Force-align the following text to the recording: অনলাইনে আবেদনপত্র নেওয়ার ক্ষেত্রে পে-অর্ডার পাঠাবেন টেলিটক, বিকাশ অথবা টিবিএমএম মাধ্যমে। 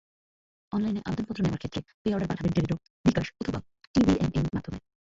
অনলাইনে 0.71 1.01
আবেদনপত্র 1.05 1.41
নেওয়ার 1.43 1.61
ক্ষেত্রে 1.61 1.79
পে-অর্ডার 2.01 2.29
পাঠাবেন 2.29 2.51
টেলিটক, 2.53 2.79
বিকাশ 3.05 3.27
অথবা 3.41 3.59
টিবিএমএম 3.95 4.45
মাধ্যমে। 4.55 4.79